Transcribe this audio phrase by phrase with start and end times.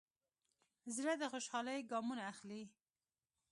[0.95, 2.61] زړه د خوشحالۍ ګامونه اخلي.